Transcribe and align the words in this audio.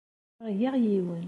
Ẓergeɣ 0.45 0.75
yiwen. 0.83 1.19